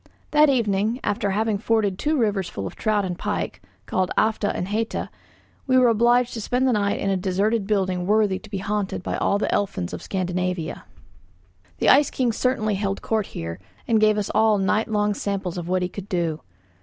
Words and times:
That 0.31 0.49
evening, 0.49 0.99
after 1.03 1.29
having 1.29 1.59
forded 1.59 1.99
two 1.99 2.17
rivers 2.17 2.49
full 2.49 2.65
of 2.65 2.75
trout 2.75 3.05
and 3.05 3.15
pike, 3.19 3.61
called 3.85 4.09
Alfa 4.17 4.47
and 4.49 4.67
Heta, 4.69 5.09
we 5.67 5.77
were 5.77 5.89
obliged 5.89 6.33
to 6.33 6.41
spend 6.41 6.67
the 6.67 6.71
night 6.73 6.99
in 6.99 7.11
a 7.11 7.15
deserted 7.15 7.67
building 7.67 8.07
worthy 8.07 8.39
to 8.39 8.49
be 8.49 8.57
haunted 8.57 9.03
by 9.03 9.15
all 9.17 9.37
the 9.37 9.53
elfins 9.53 9.93
of 9.93 10.01
Scandinavia. 10.01 10.85
The 11.77 11.89
ice 11.89 12.09
king 12.09 12.31
certainly 12.31 12.73
held 12.73 13.03
court 13.03 13.27
here, 13.27 13.59
and 13.87 14.01
gave 14.01 14.17
us 14.17 14.31
all 14.31 14.57
night 14.57 14.87
long 14.87 15.13
samples 15.13 15.59
of 15.59 15.67
what 15.67 15.83
he 15.83 15.87
could 15.87 16.09
do. 16.09 16.41